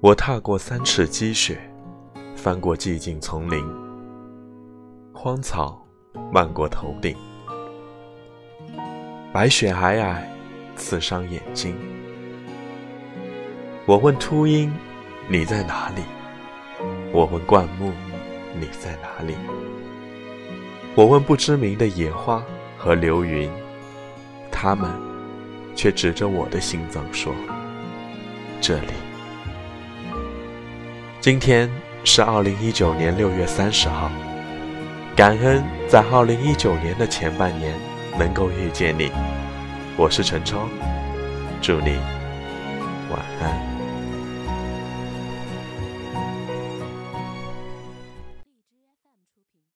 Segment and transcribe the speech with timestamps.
[0.00, 1.58] 我踏过三尺积雪，
[2.36, 3.60] 翻过寂静丛林，
[5.12, 5.84] 荒草
[6.32, 7.16] 漫过头顶，
[9.32, 10.22] 白雪皑皑，
[10.76, 11.74] 刺伤眼睛。
[13.86, 14.72] 我问秃鹰
[15.28, 16.02] ：“你在哪里？”
[17.12, 17.90] 我问灌木
[18.54, 19.34] ：“你在哪里？”
[20.94, 22.40] 我问不知名的野花
[22.76, 23.50] 和流云，
[24.52, 24.88] 他们
[25.74, 27.34] 却指着我的心脏说
[28.62, 28.92] ：“这里。”
[31.20, 31.68] 今天
[32.04, 34.08] 是二零一九年六月三十号，
[35.16, 37.74] 感恩在二零一九年的前半年
[38.16, 39.10] 能够遇见你，
[39.96, 40.68] 我是陈超，
[41.60, 41.98] 祝你
[43.10, 43.77] 晚安。